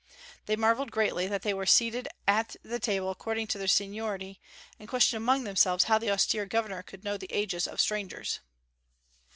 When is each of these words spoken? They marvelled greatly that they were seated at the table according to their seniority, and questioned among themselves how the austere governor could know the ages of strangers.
They 0.47 0.55
marvelled 0.55 0.89
greatly 0.91 1.27
that 1.27 1.43
they 1.43 1.53
were 1.53 1.67
seated 1.67 2.07
at 2.27 2.55
the 2.63 2.79
table 2.79 3.11
according 3.11 3.45
to 3.45 3.59
their 3.59 3.67
seniority, 3.67 4.41
and 4.79 4.89
questioned 4.89 5.17
among 5.21 5.43
themselves 5.43 5.83
how 5.83 5.99
the 5.99 6.09
austere 6.09 6.47
governor 6.47 6.81
could 6.81 7.03
know 7.03 7.17
the 7.17 7.31
ages 7.31 7.67
of 7.67 7.79
strangers. 7.79 8.39